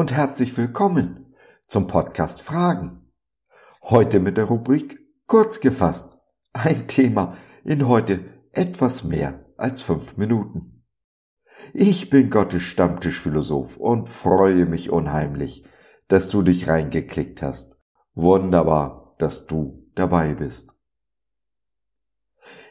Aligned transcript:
und 0.00 0.12
herzlich 0.12 0.56
willkommen 0.56 1.34
zum 1.68 1.86
Podcast 1.86 2.40
Fragen. 2.40 3.12
Heute 3.82 4.18
mit 4.18 4.38
der 4.38 4.46
Rubrik 4.46 4.98
Kurz 5.26 5.60
gefasst. 5.60 6.16
Ein 6.54 6.88
Thema 6.88 7.36
in 7.64 7.86
heute 7.86 8.24
etwas 8.52 9.04
mehr 9.04 9.44
als 9.58 9.82
fünf 9.82 10.16
Minuten. 10.16 10.86
Ich 11.74 12.08
bin 12.08 12.30
Gottes 12.30 12.62
Stammtischphilosoph 12.62 13.76
und 13.76 14.08
freue 14.08 14.64
mich 14.64 14.88
unheimlich, 14.88 15.66
dass 16.08 16.30
du 16.30 16.40
dich 16.40 16.66
reingeklickt 16.66 17.42
hast. 17.42 17.78
Wunderbar, 18.14 19.14
dass 19.18 19.46
du 19.46 19.86
dabei 19.96 20.32
bist. 20.32 20.72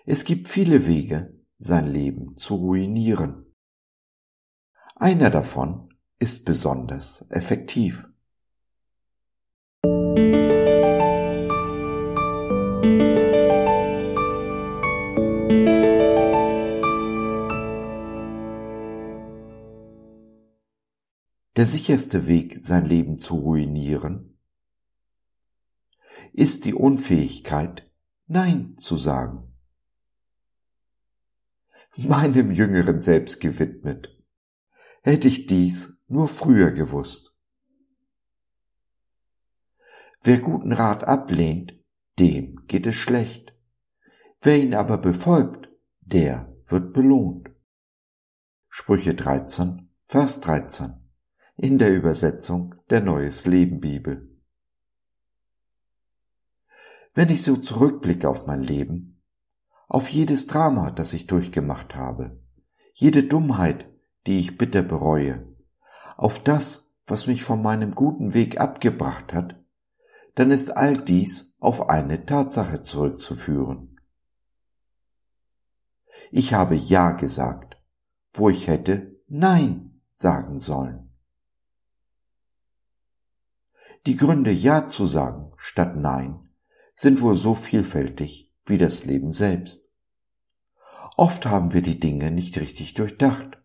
Es 0.08 0.24
gibt 0.24 0.48
viele 0.48 0.88
Wege, 0.88 1.40
sein 1.60 1.86
Leben 1.86 2.38
zu 2.38 2.56
ruinieren. 2.56 3.54
Einer 4.96 5.30
davon 5.30 5.89
ist 6.20 6.46
besonders 6.46 7.26
effektiv. 7.30 8.08
Der 21.56 21.66
sicherste 21.66 22.28
Weg, 22.28 22.60
sein 22.60 22.86
Leben 22.86 23.20
zu 23.20 23.36
ruinieren, 23.36 24.38
ist 26.32 26.66
die 26.66 26.74
Unfähigkeit, 26.74 27.90
Nein 28.28 28.78
zu 28.78 28.98
sagen 28.98 29.50
meinem 32.08 32.52
jüngeren 32.52 33.02
Selbst 33.02 33.40
gewidmet. 33.40 34.16
Hätte 35.02 35.28
ich 35.28 35.48
dies 35.48 35.99
nur 36.10 36.28
früher 36.28 36.72
gewusst. 36.72 37.40
Wer 40.22 40.40
guten 40.40 40.74
Rat 40.74 41.06
ablehnt, 41.06 41.74
dem 42.20 42.66
geht 42.68 42.86
es 42.88 42.96
schlecht. 42.96 43.54
Wer 44.42 44.58
ihn 44.58 44.76
aber 44.76 44.98
befolgt, 44.98 45.70
der 46.02 46.54
wird 46.66 46.92
belohnt. 46.94 47.50
Sprüche 48.68 49.14
13, 49.14 49.90
Vers 50.06 50.42
13 50.42 51.00
in 51.56 51.78
der 51.78 51.96
Übersetzung 51.96 52.76
der 52.90 53.02
Neues 53.02 53.46
Leben 53.46 53.82
Bibel. 53.82 54.30
Wenn 57.14 57.30
ich 57.30 57.44
so 57.44 57.58
zurückblicke 57.58 58.30
auf 58.30 58.48
mein 58.48 58.64
Leben, 58.64 59.22
auf 59.88 60.10
jedes 60.10 60.48
Drama, 60.48 60.92
das 60.92 61.12
ich 61.12 61.28
durchgemacht 61.28 61.96
habe, 61.96 62.42
jede 62.94 63.24
Dummheit, 63.24 63.90
die 64.26 64.40
ich 64.40 64.58
bitter 64.58 64.84
bereue, 64.84 65.50
auf 66.20 66.44
das, 66.44 66.98
was 67.08 67.28
mich 67.28 67.44
von 67.44 67.62
meinem 67.62 67.96
guten 67.96 68.34
Weg 68.34 68.60
abgebracht 68.60 69.34
hat, 69.34 69.56
dann 70.36 70.52
ist 70.52 70.76
all 70.76 70.98
dies 70.98 71.56
auf 71.60 71.88
eine 71.88 72.26
Tatsache 72.26 72.84
zurückzuführen. 72.84 73.98
Ich 76.30 76.54
habe 76.54 76.76
Ja 76.76 77.14
gesagt, 77.14 77.78
wo 78.34 78.50
ich 78.50 78.68
hätte 78.68 79.16
Nein 79.28 80.02
sagen 80.12 80.60
sollen. 80.60 81.10
Die 84.06 84.18
Gründe 84.18 84.52
Ja 84.52 84.88
zu 84.88 85.06
sagen 85.06 85.54
statt 85.56 85.96
Nein 85.96 86.50
sind 86.96 87.22
wohl 87.22 87.38
so 87.38 87.56
vielfältig, 87.56 88.54
wie 88.66 88.78
das 88.78 89.06
Leben 89.06 89.34
selbst. 89.34 89.88
Oft 91.16 91.46
haben 91.46 91.72
wir 91.72 91.82
die 91.82 92.00
Dinge 92.00 92.30
nicht 92.30 92.58
richtig 92.58 92.94
durchdacht, 92.94 93.60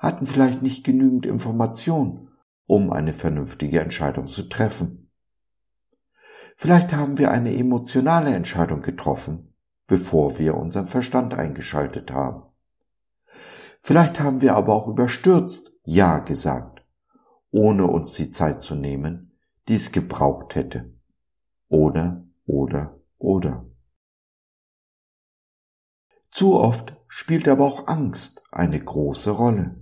hatten 0.00 0.26
vielleicht 0.26 0.62
nicht 0.62 0.82
genügend 0.82 1.26
Information, 1.26 2.30
um 2.66 2.90
eine 2.90 3.12
vernünftige 3.12 3.80
Entscheidung 3.80 4.26
zu 4.26 4.48
treffen. 4.48 5.10
Vielleicht 6.56 6.92
haben 6.92 7.18
wir 7.18 7.30
eine 7.30 7.54
emotionale 7.54 8.34
Entscheidung 8.34 8.80
getroffen, 8.80 9.54
bevor 9.86 10.38
wir 10.38 10.56
unseren 10.56 10.86
Verstand 10.86 11.34
eingeschaltet 11.34 12.10
haben. 12.10 12.42
Vielleicht 13.82 14.20
haben 14.20 14.40
wir 14.40 14.56
aber 14.56 14.74
auch 14.74 14.88
überstürzt 14.88 15.72
Ja 15.84 16.18
gesagt, 16.18 16.82
ohne 17.50 17.86
uns 17.86 18.14
die 18.14 18.30
Zeit 18.30 18.62
zu 18.62 18.74
nehmen, 18.74 19.38
die 19.68 19.74
es 19.74 19.92
gebraucht 19.92 20.54
hätte. 20.54 20.94
Oder, 21.68 22.24
oder, 22.46 22.98
oder. 23.18 23.66
Zu 26.30 26.54
oft 26.54 26.96
spielt 27.06 27.48
aber 27.48 27.66
auch 27.66 27.86
Angst 27.86 28.44
eine 28.50 28.82
große 28.82 29.30
Rolle. 29.30 29.79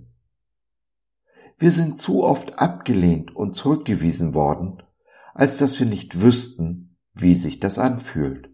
Wir 1.57 1.71
sind 1.71 2.01
zu 2.01 2.23
oft 2.23 2.59
abgelehnt 2.59 3.35
und 3.35 3.55
zurückgewiesen 3.55 4.33
worden, 4.33 4.81
als 5.33 5.57
dass 5.57 5.79
wir 5.79 5.87
nicht 5.87 6.21
wüssten, 6.21 6.97
wie 7.13 7.35
sich 7.35 7.59
das 7.59 7.79
anfühlt. 7.79 8.49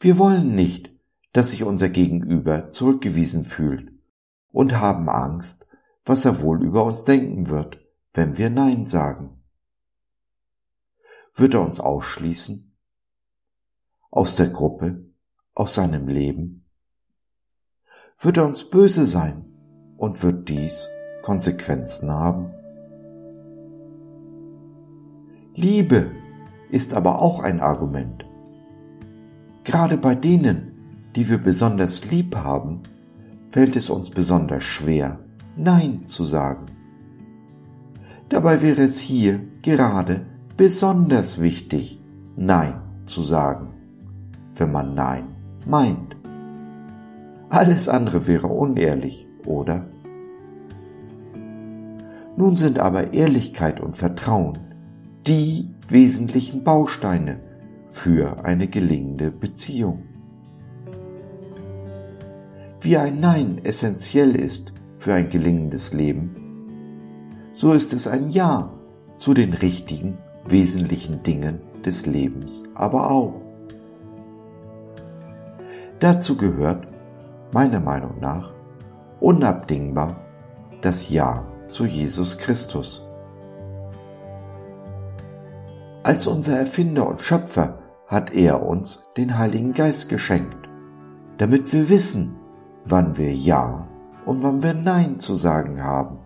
Wir 0.00 0.18
wollen 0.18 0.54
nicht, 0.54 0.90
dass 1.32 1.50
sich 1.50 1.64
unser 1.64 1.88
Gegenüber 1.88 2.70
zurückgewiesen 2.70 3.44
fühlt 3.44 3.92
und 4.50 4.80
haben 4.80 5.08
Angst, 5.08 5.66
was 6.04 6.24
er 6.24 6.42
wohl 6.42 6.62
über 6.62 6.84
uns 6.84 7.04
denken 7.04 7.48
wird, 7.48 7.78
wenn 8.12 8.36
wir 8.36 8.50
Nein 8.50 8.86
sagen. 8.86 9.42
Wird 11.34 11.54
er 11.54 11.62
uns 11.62 11.80
ausschließen? 11.80 12.76
Aus 14.10 14.36
der 14.36 14.48
Gruppe? 14.48 15.14
aus 15.54 15.74
seinem 15.74 16.08
Leben? 16.08 16.66
Wird 18.18 18.36
er 18.36 18.46
uns 18.46 18.68
böse 18.68 19.06
sein 19.06 19.44
und 19.96 20.22
wird 20.22 20.48
dies 20.48 20.88
Konsequenzen 21.24 22.10
haben? 22.10 22.50
Liebe 25.54 26.10
ist 26.70 26.92
aber 26.92 27.22
auch 27.22 27.42
ein 27.42 27.60
Argument. 27.60 28.26
Gerade 29.64 29.96
bei 29.96 30.14
denen, 30.14 30.72
die 31.16 31.30
wir 31.30 31.38
besonders 31.38 32.10
lieb 32.10 32.36
haben, 32.36 32.80
fällt 33.48 33.74
es 33.74 33.88
uns 33.88 34.10
besonders 34.10 34.64
schwer, 34.64 35.18
Nein 35.56 36.04
zu 36.04 36.24
sagen. 36.24 36.66
Dabei 38.28 38.60
wäre 38.60 38.82
es 38.82 39.00
hier 39.00 39.40
gerade 39.62 40.26
besonders 40.58 41.40
wichtig, 41.40 42.02
Nein 42.36 42.74
zu 43.06 43.22
sagen, 43.22 43.68
wenn 44.56 44.70
man 44.70 44.94
Nein 44.94 45.24
meint. 45.66 46.16
Alles 47.48 47.88
andere 47.88 48.26
wäre 48.26 48.48
unehrlich, 48.48 49.26
oder? 49.46 49.86
Nun 52.36 52.56
sind 52.56 52.78
aber 52.78 53.12
Ehrlichkeit 53.12 53.80
und 53.80 53.96
Vertrauen 53.96 54.58
die 55.26 55.70
wesentlichen 55.88 56.64
Bausteine 56.64 57.40
für 57.86 58.44
eine 58.44 58.66
gelingende 58.66 59.30
Beziehung. 59.30 60.02
Wie 62.80 62.96
ein 62.96 63.20
Nein 63.20 63.60
essentiell 63.62 64.34
ist 64.36 64.72
für 64.98 65.14
ein 65.14 65.30
gelingendes 65.30 65.92
Leben, 65.92 66.36
so 67.52 67.72
ist 67.72 67.92
es 67.92 68.08
ein 68.08 68.30
Ja 68.30 68.72
zu 69.16 69.32
den 69.32 69.54
richtigen, 69.54 70.18
wesentlichen 70.44 71.22
Dingen 71.22 71.60
des 71.84 72.04
Lebens 72.04 72.64
aber 72.74 73.10
auch. 73.10 73.40
Dazu 76.00 76.36
gehört, 76.36 76.88
meiner 77.52 77.80
Meinung 77.80 78.18
nach, 78.20 78.52
unabdingbar 79.20 80.20
das 80.82 81.08
Ja 81.08 81.46
zu 81.74 81.86
Jesus 81.86 82.38
Christus. 82.38 83.04
Als 86.04 86.26
unser 86.28 86.56
Erfinder 86.56 87.08
und 87.08 87.20
Schöpfer 87.20 87.78
hat 88.06 88.32
er 88.32 88.64
uns 88.64 89.08
den 89.16 89.36
Heiligen 89.36 89.72
Geist 89.72 90.08
geschenkt, 90.08 90.68
damit 91.38 91.72
wir 91.72 91.88
wissen, 91.88 92.36
wann 92.84 93.16
wir 93.16 93.34
Ja 93.34 93.88
und 94.24 94.44
wann 94.44 94.62
wir 94.62 94.74
Nein 94.74 95.18
zu 95.18 95.34
sagen 95.34 95.82
haben. 95.82 96.18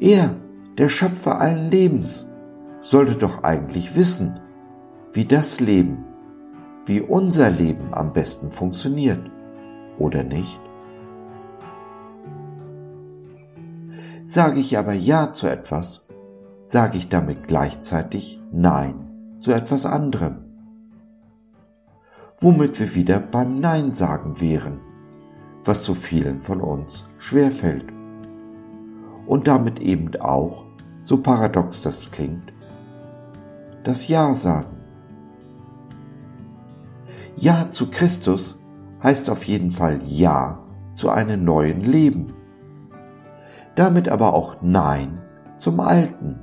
Er, 0.00 0.34
der 0.76 0.88
Schöpfer 0.88 1.40
allen 1.40 1.70
Lebens, 1.70 2.34
sollte 2.80 3.14
doch 3.14 3.44
eigentlich 3.44 3.94
wissen, 3.94 4.40
wie 5.12 5.24
das 5.24 5.60
Leben 5.60 6.04
wie 6.86 7.00
unser 7.00 7.50
Leben 7.50 7.94
am 7.94 8.12
besten 8.12 8.50
funktioniert, 8.50 9.30
oder 9.98 10.22
nicht? 10.22 10.60
Sage 14.26 14.58
ich 14.58 14.78
aber 14.78 14.94
Ja 14.94 15.32
zu 15.32 15.46
etwas, 15.46 16.08
sage 16.64 16.96
ich 16.96 17.10
damit 17.10 17.46
gleichzeitig 17.46 18.40
Nein 18.50 19.36
zu 19.40 19.52
etwas 19.52 19.84
anderem. 19.84 20.38
Womit 22.38 22.80
wir 22.80 22.94
wieder 22.94 23.20
beim 23.20 23.60
Nein 23.60 23.92
sagen 23.92 24.40
wären, 24.40 24.80
was 25.64 25.82
zu 25.82 25.94
vielen 25.94 26.40
von 26.40 26.62
uns 26.62 27.08
schwerfällt. 27.18 27.84
Und 29.26 29.46
damit 29.46 29.78
eben 29.80 30.16
auch, 30.20 30.64
so 31.00 31.18
paradox 31.18 31.82
das 31.82 32.10
klingt, 32.10 32.52
das 33.84 34.08
Ja 34.08 34.34
sagen. 34.34 34.76
Ja 37.36 37.68
zu 37.68 37.90
Christus 37.90 38.64
heißt 39.02 39.28
auf 39.28 39.44
jeden 39.44 39.70
Fall 39.70 40.00
Ja 40.06 40.64
zu 40.94 41.10
einem 41.10 41.44
neuen 41.44 41.82
Leben. 41.82 42.32
Damit 43.74 44.08
aber 44.08 44.34
auch 44.34 44.56
Nein 44.62 45.22
zum 45.56 45.80
Alten. 45.80 46.40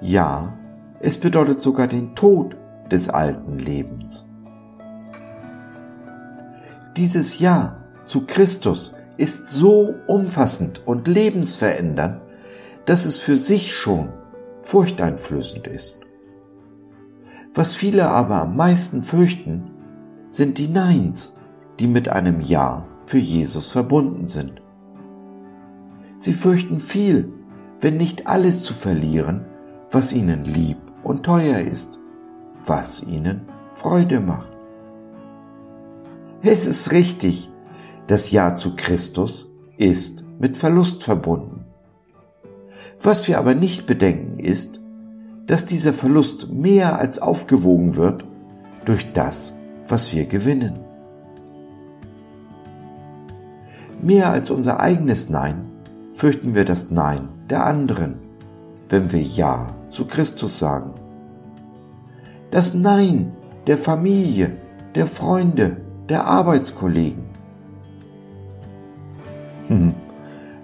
Ja, 0.00 0.54
es 1.00 1.18
bedeutet 1.18 1.60
sogar 1.60 1.86
den 1.86 2.14
Tod 2.14 2.56
des 2.90 3.08
alten 3.08 3.58
Lebens. 3.58 4.30
Dieses 6.96 7.38
Ja 7.38 7.76
zu 8.06 8.26
Christus 8.26 8.96
ist 9.16 9.50
so 9.50 9.94
umfassend 10.06 10.86
und 10.86 11.08
lebensverändernd, 11.08 12.20
dass 12.86 13.06
es 13.06 13.18
für 13.18 13.38
sich 13.38 13.74
schon 13.76 14.10
furchteinflößend 14.62 15.66
ist. 15.66 16.00
Was 17.54 17.74
viele 17.74 18.08
aber 18.08 18.42
am 18.42 18.56
meisten 18.56 19.02
fürchten, 19.02 19.70
sind 20.28 20.58
die 20.58 20.68
Neins, 20.68 21.36
die 21.78 21.86
mit 21.86 22.08
einem 22.08 22.40
Ja 22.40 22.84
für 23.06 23.18
Jesus 23.18 23.68
verbunden 23.68 24.26
sind. 24.26 24.63
Sie 26.16 26.32
fürchten 26.32 26.80
viel, 26.80 27.32
wenn 27.80 27.96
nicht 27.96 28.26
alles 28.26 28.62
zu 28.62 28.74
verlieren, 28.74 29.44
was 29.90 30.12
ihnen 30.12 30.44
lieb 30.44 30.78
und 31.02 31.24
teuer 31.24 31.58
ist, 31.58 31.98
was 32.64 33.02
ihnen 33.02 33.42
Freude 33.74 34.20
macht. 34.20 34.48
Es 36.42 36.66
ist 36.66 36.92
richtig, 36.92 37.50
das 38.06 38.30
Ja 38.30 38.54
zu 38.54 38.76
Christus 38.76 39.54
ist 39.76 40.24
mit 40.38 40.56
Verlust 40.56 41.02
verbunden. 41.02 41.64
Was 43.02 43.28
wir 43.28 43.38
aber 43.38 43.54
nicht 43.54 43.86
bedenken 43.86 44.38
ist, 44.38 44.80
dass 45.46 45.66
dieser 45.66 45.92
Verlust 45.92 46.50
mehr 46.50 46.98
als 46.98 47.18
aufgewogen 47.18 47.96
wird 47.96 48.24
durch 48.84 49.12
das, 49.12 49.58
was 49.88 50.14
wir 50.14 50.26
gewinnen. 50.26 50.78
Mehr 54.00 54.30
als 54.30 54.50
unser 54.50 54.80
eigenes 54.80 55.28
Nein 55.28 55.70
fürchten 56.14 56.54
wir 56.54 56.64
das 56.64 56.90
Nein 56.90 57.28
der 57.50 57.66
anderen, 57.66 58.16
wenn 58.88 59.12
wir 59.12 59.22
Ja 59.22 59.66
zu 59.88 60.06
Christus 60.06 60.58
sagen. 60.58 60.92
Das 62.50 62.72
Nein 62.72 63.32
der 63.66 63.78
Familie, 63.78 64.56
der 64.94 65.06
Freunde, 65.06 65.78
der 66.08 66.26
Arbeitskollegen. 66.26 67.24
Hm, 69.68 69.94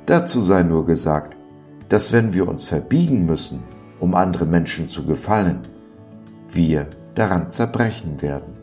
dazu 0.06 0.40
sei 0.40 0.62
nur 0.62 0.84
gesagt, 0.86 1.36
dass 1.88 2.12
wenn 2.12 2.32
wir 2.34 2.46
uns 2.46 2.64
verbiegen 2.64 3.24
müssen, 3.26 3.62
um 3.98 4.14
andere 4.14 4.46
Menschen 4.46 4.90
zu 4.90 5.04
gefallen, 5.04 5.60
wir 6.48 6.86
daran 7.14 7.50
zerbrechen 7.50 8.22
werden. 8.22 8.54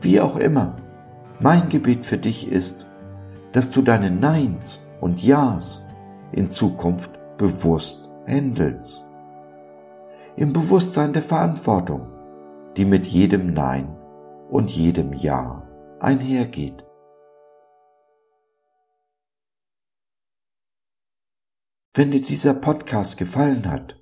Wie 0.00 0.20
auch 0.20 0.36
immer, 0.36 0.76
mein 1.40 1.68
Gebet 1.68 2.06
für 2.06 2.18
dich 2.18 2.50
ist, 2.50 2.86
dass 3.58 3.72
du 3.72 3.82
deine 3.82 4.12
Neins 4.12 4.86
und 5.00 5.20
Ja's 5.20 5.84
in 6.30 6.48
Zukunft 6.48 7.10
bewusst 7.38 8.08
handelst. 8.24 9.04
Im 10.36 10.52
Bewusstsein 10.52 11.12
der 11.12 11.22
Verantwortung, 11.22 12.06
die 12.76 12.84
mit 12.84 13.04
jedem 13.04 13.52
Nein 13.52 13.96
und 14.48 14.70
jedem 14.70 15.12
Ja 15.12 15.68
einhergeht. 15.98 16.84
Wenn 21.94 22.12
dir 22.12 22.22
dieser 22.22 22.54
Podcast 22.54 23.18
gefallen 23.18 23.68
hat, 23.68 24.00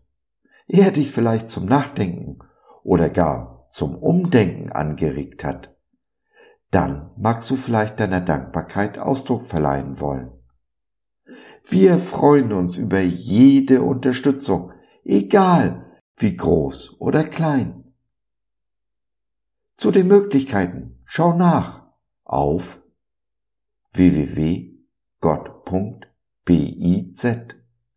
er 0.68 0.90
dich 0.90 1.10
vielleicht 1.10 1.48
zum 1.48 1.64
Nachdenken 1.64 2.40
oder 2.84 3.08
gar 3.08 3.68
zum 3.70 3.96
Umdenken 3.96 4.70
angeregt 4.70 5.44
hat, 5.44 5.74
dann 6.76 7.10
magst 7.16 7.50
du 7.50 7.56
vielleicht 7.56 7.98
deiner 8.00 8.20
Dankbarkeit 8.20 8.98
Ausdruck 8.98 9.44
verleihen 9.44 9.98
wollen. 9.98 10.30
Wir 11.64 11.98
freuen 11.98 12.52
uns 12.52 12.76
über 12.76 13.00
jede 13.00 13.80
Unterstützung, 13.80 14.74
egal 15.02 16.00
wie 16.18 16.36
groß 16.36 17.00
oder 17.00 17.24
klein. 17.24 17.94
Zu 19.74 19.90
den 19.90 20.06
Möglichkeiten 20.06 21.00
schau 21.06 21.34
nach 21.34 21.86
auf 22.24 22.82
www.gott.biz 23.94 24.76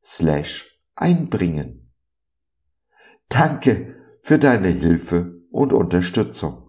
slash 0.02 0.82
einbringen. 0.96 1.92
Danke 3.28 3.98
für 4.22 4.40
deine 4.40 4.70
Hilfe 4.70 5.42
und 5.52 5.74
Unterstützung. 5.74 6.69